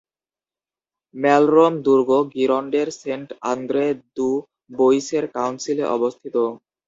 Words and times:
Malromé 1.15 1.73
দুর্গ 1.85 2.09
গিরন্ডের 2.33 2.87
সেন্ট-আন্দ্রে-দু-বোইসের 3.01 4.25
কাউন্সিলে 5.35 5.83
অবস্থিত। 5.97 6.35